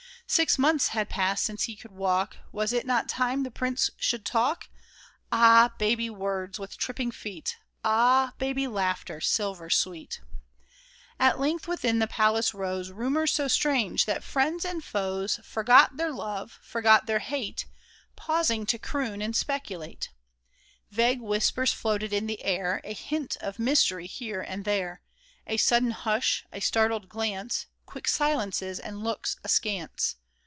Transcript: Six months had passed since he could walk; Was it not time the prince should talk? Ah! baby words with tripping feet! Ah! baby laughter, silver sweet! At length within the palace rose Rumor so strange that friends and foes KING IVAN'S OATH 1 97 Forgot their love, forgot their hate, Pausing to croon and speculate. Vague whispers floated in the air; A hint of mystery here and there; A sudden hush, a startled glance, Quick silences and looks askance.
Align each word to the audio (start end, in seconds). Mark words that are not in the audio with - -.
Six 0.27 0.57
months 0.57 0.87
had 0.87 1.09
passed 1.09 1.43
since 1.43 1.63
he 1.65 1.75
could 1.75 1.91
walk; 1.91 2.37
Was 2.53 2.71
it 2.71 2.85
not 2.85 3.09
time 3.09 3.43
the 3.43 3.51
prince 3.51 3.89
should 3.97 4.23
talk? 4.23 4.69
Ah! 5.29 5.73
baby 5.77 6.09
words 6.09 6.57
with 6.57 6.77
tripping 6.77 7.11
feet! 7.11 7.57
Ah! 7.83 8.31
baby 8.37 8.65
laughter, 8.65 9.19
silver 9.19 9.69
sweet! 9.69 10.21
At 11.19 11.37
length 11.37 11.67
within 11.67 11.99
the 11.99 12.07
palace 12.07 12.53
rose 12.53 12.91
Rumor 12.91 13.27
so 13.27 13.49
strange 13.49 14.05
that 14.05 14.23
friends 14.23 14.63
and 14.63 14.81
foes 14.81 15.35
KING 15.35 15.41
IVAN'S 15.43 15.47
OATH 15.47 15.55
1 15.57 15.65
97 15.65 15.97
Forgot 15.97 15.97
their 15.97 16.11
love, 16.13 16.51
forgot 16.63 17.05
their 17.07 17.19
hate, 17.19 17.65
Pausing 18.15 18.65
to 18.67 18.79
croon 18.79 19.21
and 19.21 19.35
speculate. 19.35 20.11
Vague 20.91 21.19
whispers 21.19 21.73
floated 21.73 22.13
in 22.13 22.27
the 22.27 22.41
air; 22.45 22.79
A 22.85 22.93
hint 22.93 23.35
of 23.41 23.59
mystery 23.59 24.07
here 24.07 24.39
and 24.39 24.63
there; 24.63 25.01
A 25.45 25.57
sudden 25.57 25.91
hush, 25.91 26.45
a 26.53 26.61
startled 26.61 27.09
glance, 27.09 27.65
Quick 27.85 28.07
silences 28.07 28.79
and 28.79 29.03
looks 29.03 29.35
askance. 29.43 30.15